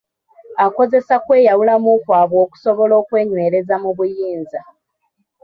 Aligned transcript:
Akozesa 0.65 1.15
kweyawulamu 1.25 1.89
kwabwe 2.03 2.37
okusobola 2.45 2.93
okwenywereza 3.01 3.75
mu 3.83 3.91
buyinza. 3.97 4.59